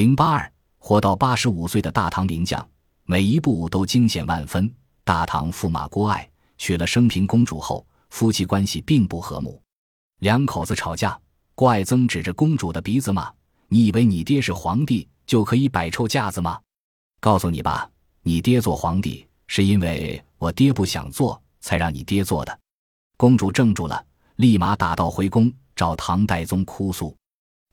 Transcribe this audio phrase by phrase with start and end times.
[0.00, 2.66] 零八二，活到八十五岁的大唐名将，
[3.04, 4.74] 每一步都惊险万分。
[5.04, 6.26] 大唐驸马郭爱
[6.56, 9.60] 娶了升平公主后，夫妻关系并不和睦，
[10.20, 11.20] 两口子吵架。
[11.54, 13.30] 郭爱曾指着公主的鼻子骂
[13.68, 16.58] ：“你以为你爹是皇帝就可以摆臭架子吗？
[17.20, 17.86] 告诉你吧，
[18.22, 22.58] 你爹做皇帝是因为我爹不想做，才让你爹做的。”
[23.18, 24.02] 公主怔住了，
[24.36, 27.14] 立马打道回宫找唐代宗哭诉。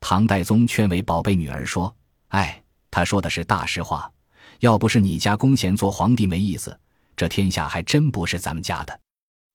[0.01, 1.95] 唐代宗劝慰宝贝女儿说
[2.27, 4.11] ：“哎，他说的是大实话，
[4.59, 6.79] 要不是你家弓弦做皇帝没意思，
[7.15, 8.99] 这天下还真不是咱们家的。”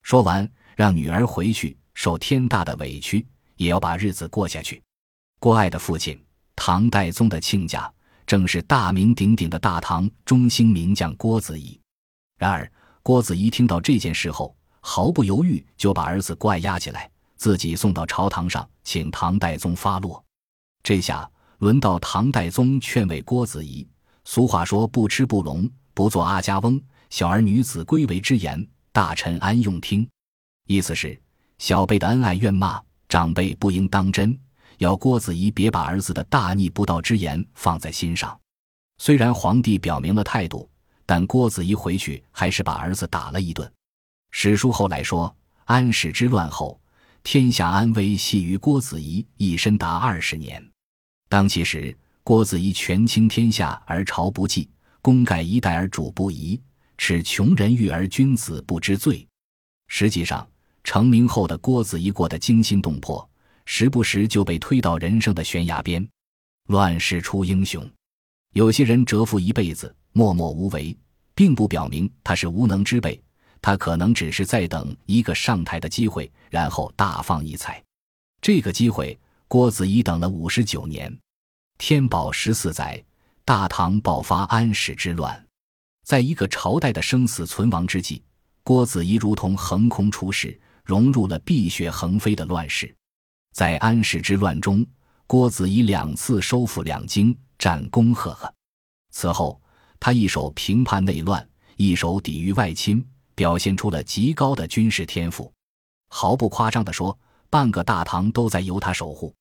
[0.02, 3.26] 说完，让女儿回去受天大的委屈。
[3.56, 4.82] 也要把日子过下去。
[5.38, 6.20] 郭爱的父亲
[6.56, 7.88] 唐代宗的亲家，
[8.26, 11.78] 正是大名鼎鼎的大唐中兴名将郭子仪。
[12.38, 12.68] 然而，
[13.04, 20.24] 郭子仪听到这件事后，毫不犹豫就把儿子郭爱押起来，自己送到朝堂上，请唐代宗发落。
[20.82, 21.30] 这下
[21.62, 23.86] 轮到唐代宗劝慰郭子仪。
[24.24, 30.04] 俗话说：“不吃不聋，不做阿家翁。”小儿女子归为之言，大臣安用听？
[30.66, 31.16] 意思是
[31.58, 32.82] 小辈的恩爱怨骂。
[33.08, 34.36] 长辈不应当真，
[34.78, 38.36] 要郭子仪别把儿子的大逆不道之言放在心上。
[38.98, 40.68] 虽然皇帝表明了态度，
[41.06, 43.72] 但郭子仪回去还是把儿子打了一顿。
[44.32, 45.32] 史书后来说，
[45.66, 46.80] 安史之乱后，
[47.22, 50.71] 天下安危系于郭子仪一身达二十年。
[51.32, 54.68] 当其时，郭子仪权倾天下而朝不忌，
[55.00, 56.60] 功盖一代而主不疑，
[56.98, 59.26] 耻穷人欲而君子不知罪。
[59.88, 60.46] 实际上。
[60.84, 63.26] 成名后的郭子仪过得惊心动魄，
[63.64, 66.06] 时不时就被推到人生的悬崖边。
[66.68, 67.88] 乱世出英雄，
[68.52, 70.94] 有些人蛰伏一辈子默默无为，
[71.34, 73.18] 并不表明他是无能之辈，
[73.62, 77.82] 他可能只是在等一个上台的机会，然后大放异彩。
[78.42, 79.16] 这个机会，
[79.52, 81.14] 郭子仪等了五十九年。
[81.76, 83.04] 天宝十四载，
[83.44, 85.46] 大唐爆发安史之乱，
[86.06, 88.22] 在一个朝代的生死存亡之际，
[88.62, 90.58] 郭子仪如同横空出世。
[90.84, 92.96] 融入了碧血横飞的乱世，
[93.52, 94.86] 在安史之乱中，
[95.26, 98.50] 郭子仪两次收复两京，战功赫赫。
[99.10, 99.60] 此后，
[100.00, 101.46] 他一手平叛内乱，
[101.76, 105.52] 一手抵御外侵，表现出了极高的军事天赋。
[106.08, 107.16] 毫不夸张地说，
[107.50, 109.34] 半个大唐都在由他守护。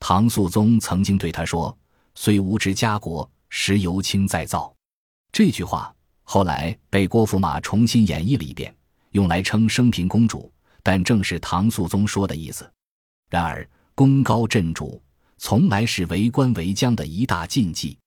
[0.00, 1.76] 唐肃宗曾经对他说
[2.16, 4.74] ：“虽无知家国，实由卿再造。”
[5.30, 5.94] 这句话
[6.24, 8.74] 后来被郭驸马重新演绎了一遍，
[9.12, 10.50] 用来称升平公主。
[10.82, 12.68] 但正是唐肃宗说的意思。
[13.28, 15.00] 然而，功高震主
[15.36, 17.98] 从来是为官为将的一大禁忌。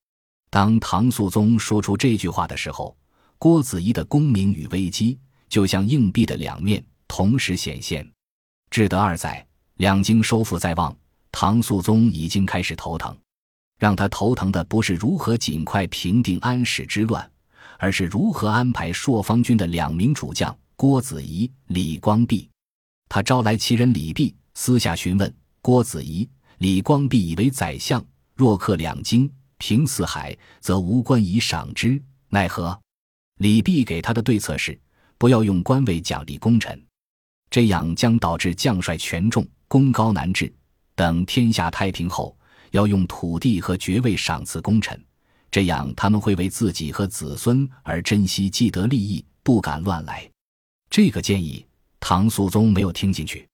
[0.49, 2.97] 当唐肃宗说出这句话的时候，
[3.37, 8.11] 郭子仪的功名与危机就像硬币的两面同时显现。
[8.71, 10.97] 至德二载，两京收复在望，
[11.33, 13.13] 唐肃宗已经开始头疼。
[13.77, 17.29] 让他头疼的不是如何尽快平定安史之乱，
[17.77, 22.49] 而是如何安排朔方军的两名主将郭子仪、李光弼。
[23.09, 26.29] 他招来其人李泌，私下询问郭子仪。
[26.59, 28.01] 李光弼以为宰相
[28.35, 32.01] 若克两京、平四海，则无官以赏之。
[32.29, 32.79] 奈何？
[33.39, 34.79] 李泌给他的对策是：
[35.17, 36.81] 不要用官位奖励功臣，
[37.49, 40.53] 这样将导致将帅权重，功高难治。
[40.95, 42.37] 等天下太平后，
[42.71, 44.99] 要用土地和爵位赏赐功臣，
[45.51, 50.29] 这样他们会为自己和子孙而珍惜既得利益，不敢乱来。
[50.89, 51.65] 这个建议。
[52.05, 53.47] 唐肃宗没有听进去，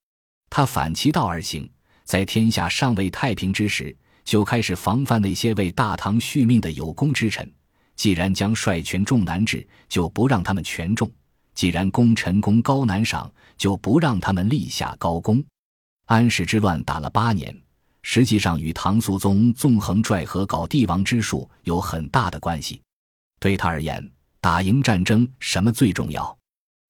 [0.50, 1.70] 他反其道而行，
[2.04, 3.96] 在天下尚未太平之时，
[4.26, 7.48] 就开始防范那些为大唐续命的有功之臣。
[7.96, 11.08] 既然将帅权重难治，就不让他们权重；
[11.54, 15.44] 既然功臣功高难赏，就不让他们立下高功。
[16.10, 17.56] 安史之乱打了八年，
[18.02, 22.82] 实际上与唐肃宗纵横拽和搞帝王之术有很大的关系。
[23.40, 24.04] 对他而言，
[24.42, 26.36] 打赢战争什么最重要？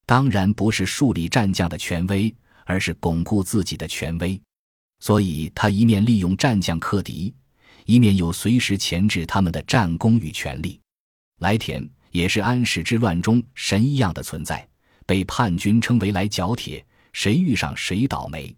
[0.05, 4.41] 当然不是树立战将的权威，而是巩固自己的权威。
[5.01, 7.35] 所以他一面利用战将克敌，
[7.83, 10.79] 一面又随时钳制他们的战功与权力。
[11.41, 14.65] 来田也是安史之乱中神一样的存在，
[15.05, 18.55] 被叛军称为“来角铁”，谁遇上谁倒霉。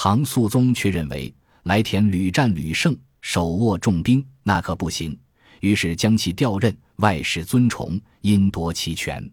[0.00, 1.34] 唐肃宗却认为
[1.64, 5.18] 来田屡战屡胜，手握重兵，那可不行，
[5.58, 9.28] 于是将其调任，外事尊崇，因夺其权。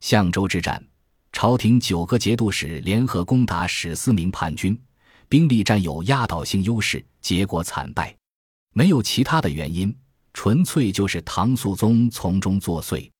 [0.00, 0.82] 相州之战，
[1.30, 4.80] 朝廷九个节度使联合攻打史思明叛军，
[5.28, 8.16] 兵力占有压倒性优势，结果惨败。
[8.72, 9.94] 没有其他的原因，
[10.32, 13.10] 纯粹就是唐肃宗从中作祟。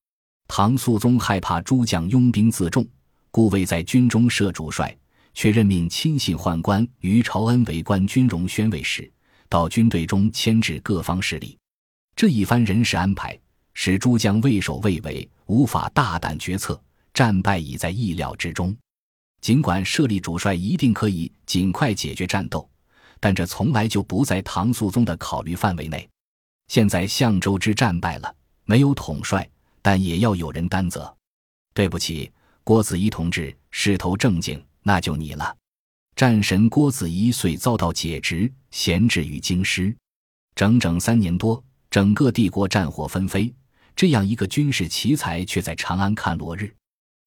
[0.46, 2.88] 唐肃宗害怕诸将拥兵自重，
[3.30, 4.96] 故未在军中设主帅，
[5.34, 9.10] 却任命亲信宦官于朝恩为官军容宣慰使，
[9.48, 11.56] 到军队中牵制各方势力。
[12.16, 13.38] 这一番人事安排，
[13.74, 16.80] 使诸将畏首畏尾，无法大胆决策，
[17.14, 18.76] 战败已在意料之中。
[19.40, 22.68] 尽管设立主帅一定可以尽快解决战斗，
[23.20, 26.08] 但这从来就不在唐肃宗的考虑范围内。
[26.66, 28.34] 现在相州之战败了，
[28.64, 29.48] 没有统帅，
[29.80, 31.16] 但也要有人担责。
[31.72, 32.30] 对不起，
[32.64, 35.54] 郭子仪同志势头正劲，那就你了。
[36.16, 39.94] 战神郭子仪遂遭到解职，闲置于京师，
[40.54, 43.54] 整整三年多，整个帝国战火纷飞，
[43.94, 46.74] 这样一个军事奇才却在长安看落日。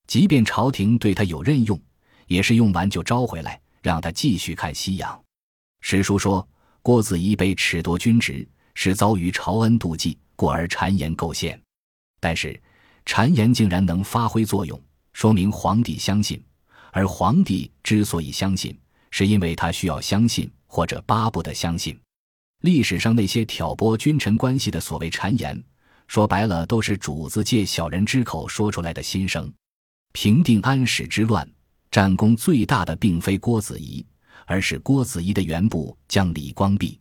[0.08, 1.80] 即便朝廷对他有任用，
[2.26, 5.24] 也是用完就招回来，让他继续看夕阳。
[5.82, 6.46] 史书说，
[6.82, 11.62] 郭子仪被褫夺军职，是遭遇朝恩妒忌，故而谗言构陷。
[12.20, 12.60] 但是。
[13.04, 14.80] 谗言竟然能发挥作用，
[15.12, 16.42] 说明皇帝相信。
[16.92, 18.78] 而皇帝之所以相信，
[19.10, 22.00] 是因为他需要相信或者巴不得相信。
[22.62, 25.62] 历史上那些挑拨君臣关系的所谓谗言，
[26.08, 29.52] 说白了都是主子借小人之口说出来的心声。
[30.12, 31.50] 平定安史之乱，
[31.90, 34.06] 战功最大的并非郭子仪，
[34.46, 37.00] 而是郭子仪的原部将李光弼。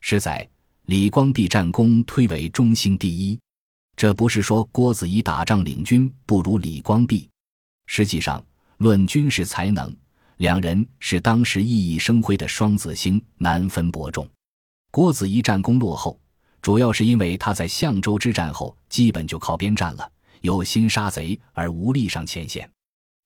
[0.00, 0.48] 是在
[0.86, 3.38] 李光弼战功推为中兴第一。
[3.96, 7.28] 这不是说郭子仪打仗领军不如李光弼，
[7.86, 8.44] 实际上
[8.78, 9.94] 论军事才能，
[10.38, 14.28] 两人是当时熠熠生辉的双子星，难分伯仲。
[14.90, 16.20] 郭子仪战功落后，
[16.62, 20.10] 主要是因为他在相州之战后基本就靠边站了，
[20.40, 22.70] 有心杀贼而无力上前线，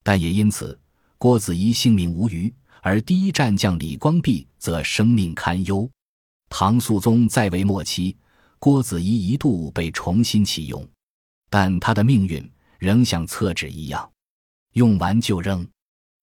[0.02, 0.78] 但也因此
[1.18, 2.52] 郭子仪性命无虞，
[2.82, 5.88] 而第一战将李光弼则生命堪忧。
[6.48, 8.16] 唐肃宗在位末期。
[8.60, 10.84] 郭子仪一度被重新启用，
[11.48, 12.44] 但他的命运
[12.80, 14.10] 仍像厕纸一样，
[14.78, 15.66] 用完就扔。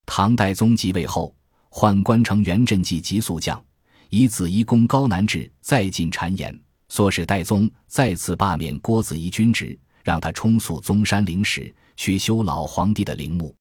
[0.05, 1.35] 唐代宗即位后，
[1.69, 3.61] 宦官成元镇济急速将，
[4.09, 6.57] 以子仪公高难治，再进谗言，
[6.89, 13.53] 唆使代宗再次罢免郭子仪军职，让他充宿宗山陵史，去修老皇帝的陵墓。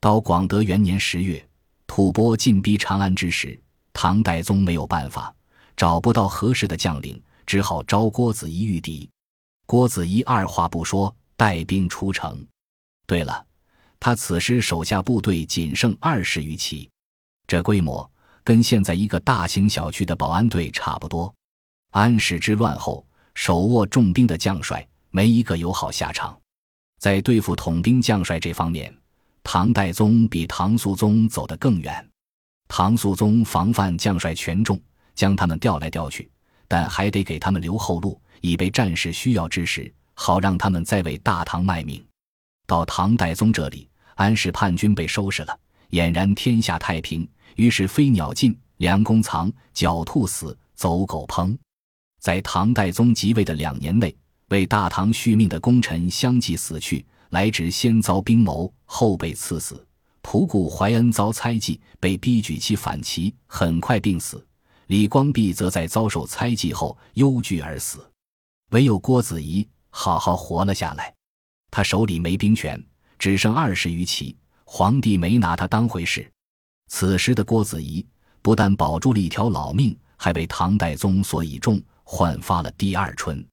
[0.00, 1.48] 到广德元年十月，
[1.86, 3.56] 吐蕃进逼长安之时，
[3.92, 5.32] 唐代宗没有办法，
[5.76, 7.22] 找不到合适的将领。
[7.44, 9.08] 只好招郭子仪御敌，
[9.66, 12.46] 郭子仪二话不说，带兵出城。
[13.04, 13.44] 对了，
[14.04, 16.90] 他此时手下部队仅剩二十余骑，
[17.46, 18.10] 这规模
[18.42, 21.32] 跟现在一个大型小区的保安队差不多。
[21.92, 23.06] 安史之乱后，
[23.36, 26.36] 手握重兵的将帅没一个有好下场。
[26.98, 28.92] 在对付统兵将帅这方面，
[29.44, 32.04] 唐代宗比唐肃宗走得更远。
[32.66, 34.80] 唐肃宗防范将帅权重，
[35.14, 36.28] 将他们调来调去。
[36.66, 42.04] 但还得给他们留后路，以备战事需要之时，好让他们再为大唐卖命。
[42.66, 43.88] 到唐代宗这里，
[44.22, 45.58] 安史叛军被收拾了，
[45.90, 47.28] 俨然天下太平。
[47.56, 51.58] 于是飞鸟尽，良弓藏，狡兔死，走狗烹。
[52.20, 54.14] 在唐代宗即位的两年内，
[54.50, 59.84] 为大唐续命的功臣相继死去，来至先遭兵谋，后被赐死。
[60.22, 64.46] 仆固怀恩遭猜忌，被逼举旗反齐，很快病死。
[64.86, 67.98] 李光弼则在遭受猜忌后忧惧而死，
[68.70, 71.12] 唯有郭子仪好好活了下来。
[71.72, 72.80] 他手里没兵权，
[73.22, 76.28] 只剩二十余骑，皇帝没拿他当回事。
[76.88, 78.04] 此时的郭子仪
[78.42, 83.46] 不但保住了一条老命，还为唐代宗所倚重，焕发了第二春。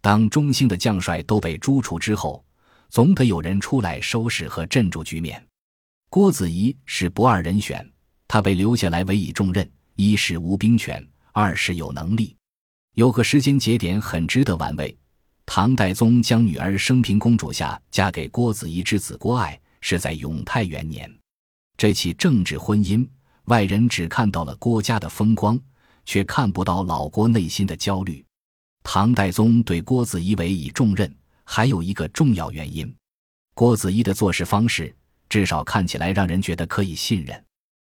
[0.00, 2.44] 当中兴的将帅都被诛除之后，
[2.90, 5.44] 总得有人出来收拾和镇住局面。
[6.08, 7.84] 郭子仪是不二人选，
[8.28, 9.68] 他被留下来委以重任。
[9.96, 12.36] 一是无兵权，二是有能力。
[12.94, 14.96] 有个时间节点很值得玩味：
[15.50, 21.10] 唐代宗将女儿升平公主下嫁给郭子仪之子郭爱，是在永泰元年。
[21.78, 23.08] 这起政治婚姻，
[23.44, 25.58] 外人只看到了郭家的风光，
[26.04, 28.22] 却看不到老郭内心的焦虑。
[28.82, 31.10] 唐代宗对郭子仪委以重任，
[31.44, 32.94] 还有一个重要原因：
[33.54, 34.94] 郭子仪的做事方式，
[35.30, 37.42] 至少看起来让人觉得可以信任。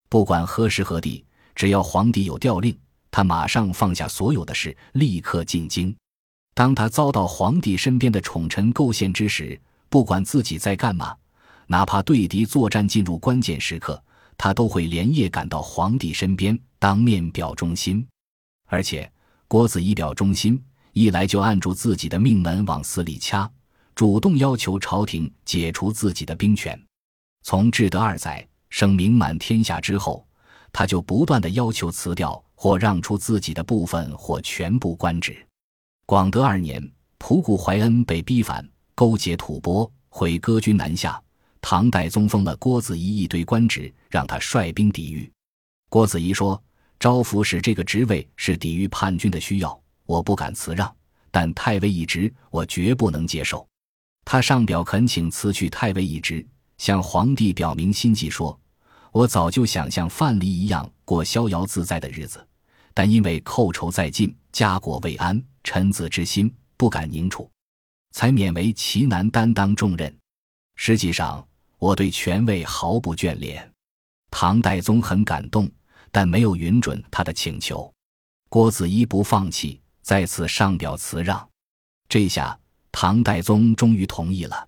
[0.09, 1.23] 不管何时何地。
[1.53, 2.75] 只要皇帝有调令，
[3.11, 5.95] 他马上放下所有的事，立刻进京。
[6.53, 11.15] 当他遭到皇帝身边的宠臣构陷之时，不管自己在干嘛，
[11.67, 14.01] 哪怕对敌作战进入关键时刻，
[14.37, 18.05] 他都会连夜赶到皇帝身边，当面表忠心。
[18.67, 19.11] 而且，
[19.47, 20.61] 郭子仪表忠心，
[20.93, 23.49] 一来就按住自己的命门往死里掐，
[23.95, 26.79] 主动要求朝廷解除自己的兵权。
[27.43, 30.25] 从至德二载，声名满天下之后。
[30.75, 35.37] 他就不断的要求辞掉或让出自己的部分或全部官职。
[36.05, 36.85] 广德二年，
[37.17, 41.21] 仆固怀恩被逼反，勾结吐蕃，毁割军南下。
[41.61, 45.31] 唐代宗封了郭子仪一堆官职，让他率兵抵御。
[45.89, 46.61] 郭子仪说
[46.99, 50.93] ：“招抚使这个职位是抵御叛军的需要，我不敢辞让。
[51.31, 53.65] 但太尉一职我绝不能接受。
[54.25, 56.45] 他上表恳请辞去太尉一职，
[56.77, 58.59] 向皇帝表明心迹，说
[59.13, 62.45] ：“我早就想像范蠡一样过逍遥自在的日子，
[62.93, 67.49] 但因为寇仇在近，家国未安，臣子之心不敢凝处，
[68.11, 70.15] 才勉为其难担当重任。
[70.75, 71.45] 实际上，
[71.77, 73.69] 我对权位毫不眷恋。”
[74.29, 75.69] 唐代宗很感动，
[76.11, 77.91] 但没有允准他的请求。
[78.49, 81.47] 郭子仪不放弃，再次上表辞让。
[82.09, 82.59] 这下
[82.91, 84.67] 唐代宗终于同意了。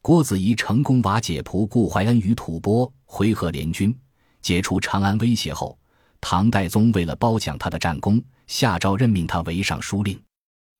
[0.00, 3.96] 郭子仪成功瓦解仆顾怀恩与吐蕃回纥联军，
[4.40, 5.78] 解除长安威胁后，
[6.20, 10.20] 唐代宗为了褒奖他的战功，下诏任命他为尚书令。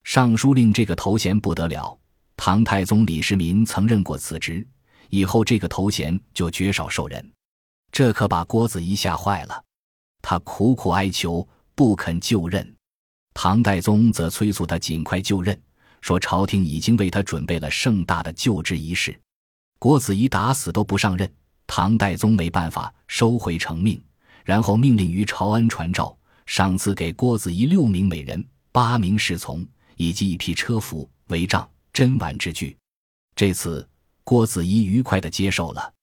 [0.03, 1.97] 尚书令这个头衔不得了，
[2.35, 4.65] 唐太宗李世民曾任过此职，
[5.09, 7.31] 以后这个头衔就绝少受人。
[7.91, 9.63] 这可把郭子仪吓坏了，
[10.21, 11.47] 他苦苦哀求。
[11.73, 12.75] 不肯就任，
[13.33, 15.59] 唐太宗则催促他尽快就任，
[15.99, 19.19] 说朝廷已经为他准备了盛大的就职仪式。
[19.79, 21.33] 郭子仪打死都不上任，
[21.65, 23.99] 唐太宗没办法，收回成命，
[24.43, 26.15] 然后命令于朝恩传召，
[26.45, 29.65] 赏赐给郭子仪六名美人、八名侍从
[30.01, 32.75] 以及一批车服、帷帐、珍玩之具。
[33.35, 33.87] 这次
[34.23, 35.93] 郭子仪愉快地接受了，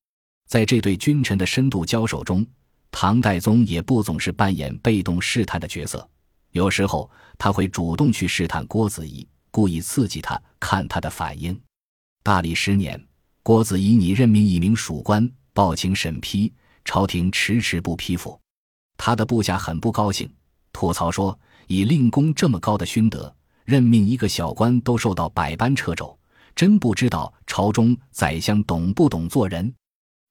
[0.47, 2.47] 在这对君臣的深度交手中。
[2.93, 6.09] 唐代宗也不总是扮演被动试探的角色，
[6.53, 11.61] 有时候他会主动去试探郭子仪，故意刺激他，看他的反应。
[12.23, 13.05] 大历十年，
[13.43, 16.53] 郭子仪拟任命一名属官，报请审批，
[16.85, 18.41] 朝廷迟迟不批复，
[18.97, 20.33] 他的部下很不高兴，
[20.73, 23.35] 吐槽说：“以令公这么高的勋德，
[23.69, 26.19] 任命一个小官都受到百般掣肘，
[26.57, 29.71] 真不知道朝中宰相懂不懂做人。”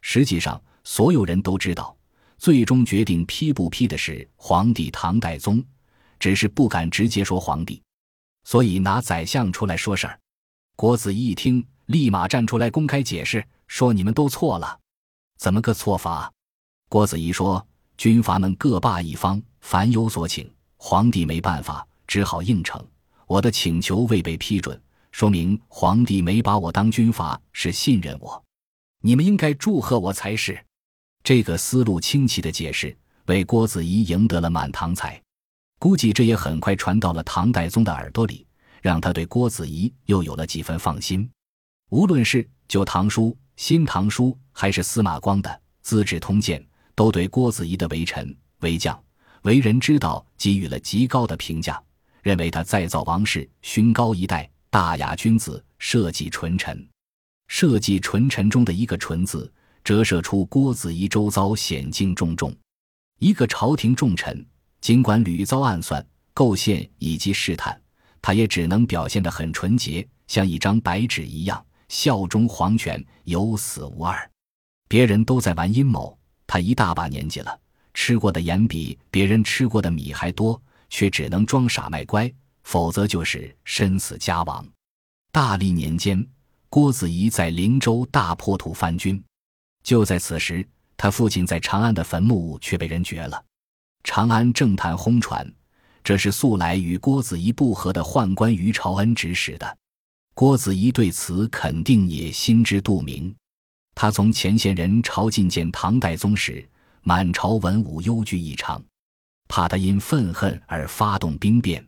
[0.01, 1.95] 实际上，所有人都知道。
[2.39, 5.63] 最终决定批不批的是皇帝唐代宗，
[6.17, 7.79] 只是不敢直接说皇帝，
[8.43, 10.19] 所以拿宰相出来说事儿。
[10.75, 14.79] 郭子仪一听，立马站出来公开解释，说：“你们都错了，
[15.37, 16.31] 怎么个错法？”
[16.89, 17.63] 郭子仪说
[17.97, 22.83] ：“军阀们各霸一方，凡有所请，皇帝没办法，只好应承。
[23.27, 24.81] 我的请求未被批准，
[25.11, 28.41] 说明皇帝没把我当军阀，是信任我。
[29.01, 30.57] 你们应该祝贺我才是。”
[31.23, 35.21] 这个思路清奇的解释，为郭子仪赢得了满堂彩。
[35.77, 38.47] 估计这也很快传到了唐代宗的耳朵里，
[38.81, 41.29] 让他对郭子仪又有了几分放心。
[41.89, 43.23] 无论是《旧唐书》
[43.57, 45.49] 《新唐书》，还是司马光的
[45.81, 46.59] 《资治通鉴》，
[46.95, 48.97] 都对郭子仪的为臣、为将、
[49.41, 51.81] 为人之道给予了极高的评价，
[52.27, 56.85] 认为他再造王室，勋高一代，大雅君子，社稷纯臣。
[57.47, 59.49] 社稷纯臣中的一个“纯”字。
[59.81, 62.53] 折射出郭子仪周遭险境重重，
[63.19, 64.45] 一个朝廷重臣，
[64.81, 67.81] 尽管屡遭暗算、构陷以及试探，
[68.21, 74.29] 他也只能表现得很纯洁，像一张白纸一样，效忠皇权，有死无二。
[74.89, 77.57] 别人都在玩阴谋，他一大把年纪了，
[77.93, 82.31] 吃过的盐比别人吃过的米还多，却只能装傻卖乖，
[82.63, 84.65] 否则就是身死家亡。
[85.31, 86.25] 大历年间，
[86.69, 89.23] 郭子仪在灵州大破土藩军。
[89.83, 90.67] 就在此时，
[90.97, 93.43] 他父亲在长安的坟墓却被人掘了。
[94.03, 95.49] 长安政坛轰传，
[96.03, 99.77] 这是素来与郭子仪不和的宦官于朝恩指使的。
[100.33, 103.35] 郭子仪对此肯定也心知肚明。
[103.95, 106.67] 他从前线人朝觐见唐代宗时，
[107.01, 108.83] 满朝文武忧惧异常，
[109.47, 111.85] 怕他因愤恨而发动兵变。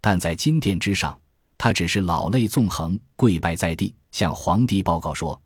[0.00, 1.18] 但在金殿之上，
[1.58, 5.40] 他只是老泪纵横，跪拜在地，向皇帝报告说。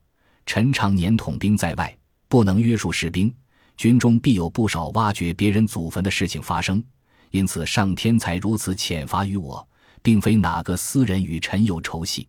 [0.47, 1.97] 臣常年统兵在外，
[2.29, 3.35] 不能约束士兵，
[3.77, 6.85] 军中必有不少挖掘别人祖坟的事情发生，
[7.31, 9.67] 因此上天才如此谴罚于我，
[10.03, 12.29] 并非哪个私人与臣有仇隙。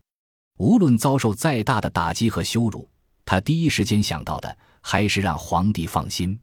[0.58, 2.90] 无论遭受再大的打击和羞辱，
[3.26, 6.40] 他第一时间想到的还是让皇帝放心。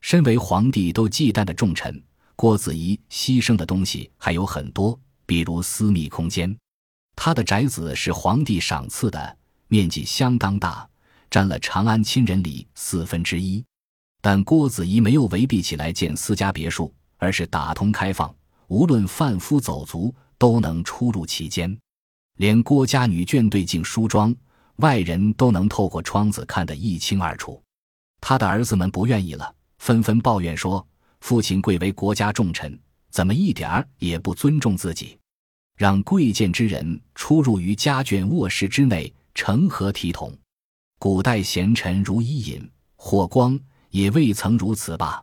[0.00, 2.00] 身为皇帝都忌惮的重臣，
[2.40, 6.56] 郭子仪牺牲的东西还有很多，比如私密空间。
[7.16, 10.88] 他的宅子是皇帝赏赐的，面积相当大。
[11.28, 13.64] 占了长安亲人里四分之一，
[14.20, 18.32] 但郭子仪没有围蔽起来建私家别墅，而是打通开放，
[18.68, 21.76] 无论贩夫走卒都能出入其间，
[22.36, 24.32] 连郭家女眷对镜梳妆，
[24.76, 27.60] 外人都能透过窗子看得一清二楚。
[28.20, 30.86] 他的儿子们不愿意了，纷纷抱怨说
[31.20, 32.78] ：“父亲贵为国家重臣，
[33.10, 35.18] 怎么一点儿也不尊重自己？
[35.76, 40.36] 让贵贱之人出入于家眷卧室之内，成何体统？”
[40.98, 43.58] 古代贤臣如伊尹、霍光
[43.90, 45.22] 也未曾如此吧？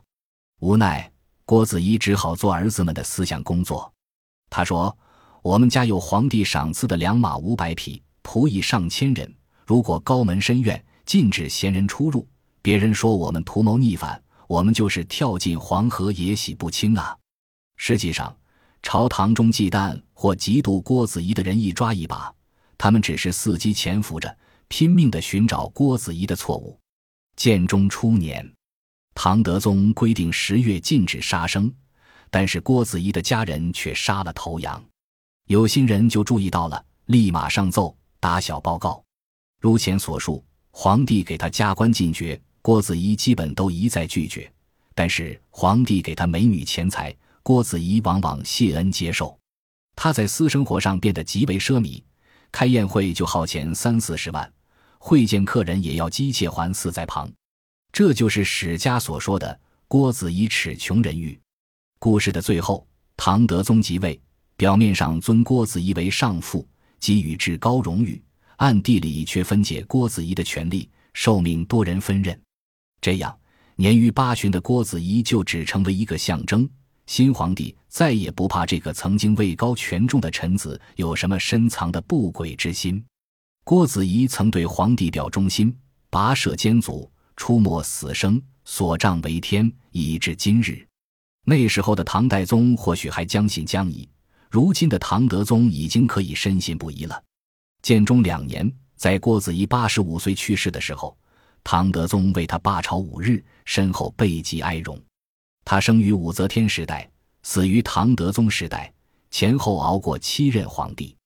[0.60, 1.12] 无奈，
[1.44, 3.92] 郭子仪只好做儿子们的思想工作。
[4.48, 4.96] 他说
[5.42, 9.30] ：“我们家有皇帝赏赐的良马五百匹，仆役上千人。
[9.66, 12.26] 如果高门深院禁止闲人出入，
[12.62, 17.16] 别人说我们图谋逆反，我们就是跳进黄河也洗不清啊！
[17.76, 18.34] 实际上，
[18.82, 22.32] 朝堂中忌惮或嫉妒郭子仪的人一抓一把，
[22.78, 24.36] 他们只是伺机潜伏着，
[24.68, 26.78] 拼命的寻找郭子仪的错误。
[27.36, 28.50] 建中初年，
[29.14, 31.72] 唐德宗规定十月禁止杀生，
[32.30, 34.82] 但是郭子仪的家人却杀了头羊。
[35.48, 39.02] 有心人就注意到了，立马上奏打小报告。
[39.60, 44.52] 如前所述，皇帝给他加官进爵，郭子仪基本都一再拒绝。
[44.92, 49.38] 但是皇帝给他美女钱财，郭子仪往往谢恩接受。
[49.94, 52.02] 他在私生活上变得极为奢靡，
[52.50, 54.52] 开宴会就耗钱三四十万，
[54.98, 57.30] 会见客人也要机械环伺在旁。
[57.92, 59.56] 这就是史家所说的
[59.86, 61.38] 郭子仪耻穷人欲。
[62.00, 62.84] 故事的最后，
[63.16, 64.20] 唐德宗即位。
[64.56, 66.66] 表面上尊郭子仪为上父，
[66.98, 68.20] 给予至高荣誉，
[68.56, 72.36] 暗地里却分解郭子仪的权力，受命多人分任。
[73.00, 73.36] 这样，
[73.76, 76.68] 年逾八旬的郭子仪就只成为一个象征。
[77.06, 83.04] 新皇帝再也不怕这个曾经位高权重的臣子有什么深藏的不轨之心。
[83.62, 85.76] 郭子仪曾对皇帝表忠心，
[86.10, 90.84] 跋涉艰阻，出没死生，所仗为天，以至今日。
[91.44, 94.08] 那时候的唐代宗或许还将信将疑。
[94.50, 97.22] 如今的唐德宗已经可以深信不疑了。
[97.82, 101.16] 建中两年，在郭子仪八十五岁去世的时候，
[101.68, 104.96] 唐德宗为他罢朝五日，身后备极哀荣。
[105.64, 107.10] 他生于武则天时代，
[107.42, 108.94] 死于唐德宗时代，
[109.32, 111.16] 前后熬过七任皇帝。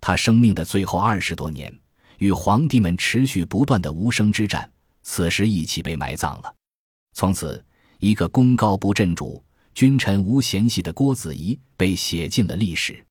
[0.00, 1.70] 他生命的最后二十多年，
[2.16, 4.66] 与皇帝们持续不断的无声之战，
[5.02, 6.54] 此时一起被埋葬了。
[7.12, 7.62] 从此，
[7.98, 9.44] 一个功高不震主。
[9.74, 13.04] 君臣无嫌隙的郭子仪被写进了历史。